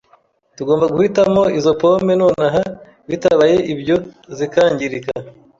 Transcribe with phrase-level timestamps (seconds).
[0.57, 2.63] Tugomba guhitamo izo pome nonaha,
[3.09, 3.95] bitabaye ibyo
[4.37, 5.13] zikangirika.